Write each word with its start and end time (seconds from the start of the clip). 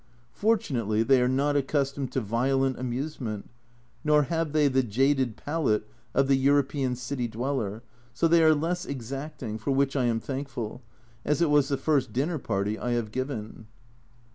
Fortunately 0.33 1.03
they 1.03 1.21
are 1.21 1.27
not 1.27 1.55
accustomed 1.55 2.11
to 2.13 2.21
violent 2.21 2.79
amusement, 2.79 3.47
nor 4.03 4.23
have 4.23 4.51
they 4.51 4.67
the 4.67 4.81
jaded 4.81 5.37
palate 5.37 5.87
of 6.15 6.27
the 6.27 6.35
European 6.37 6.95
city 6.95 7.27
dweller, 7.27 7.83
so 8.11 8.27
they 8.27 8.41
are 8.43 8.55
less 8.55 8.83
exacting, 8.83 9.59
for 9.59 9.69
which 9.69 9.95
I 9.95 10.05
am 10.05 10.19
thankful, 10.19 10.81
as 11.23 11.39
it 11.39 11.51
was 11.51 11.67
the 11.69 11.77
first 11.77 12.11
dinner 12.13 12.39
party 12.39 12.79
I 12.79 12.93
have 12.93 13.11
given. 13.11 13.67